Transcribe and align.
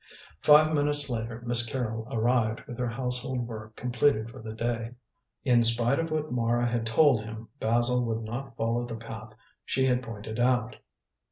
Five 0.41 0.73
minutes 0.73 1.11
later 1.11 1.43
Miss 1.45 1.63
Carrol 1.63 2.07
arrived, 2.09 2.61
with 2.65 2.79
her 2.79 2.87
household 2.89 3.47
work 3.47 3.75
completed 3.75 4.31
for 4.31 4.41
the 4.41 4.51
day. 4.53 4.95
In 5.45 5.61
spite 5.61 5.99
of 5.99 6.09
what 6.09 6.31
Mara 6.31 6.65
had 6.65 6.87
told 6.87 7.21
him, 7.21 7.49
Basil 7.59 8.03
would 8.07 8.23
not 8.23 8.57
follow 8.57 8.83
the 8.83 8.95
path 8.95 9.33
she 9.63 9.85
had 9.85 10.01
pointed 10.01 10.39
out. 10.39 10.77